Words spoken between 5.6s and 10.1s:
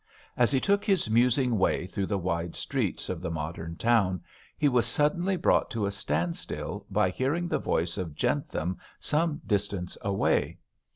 to a standstill by hearing the voice of Jentham some distance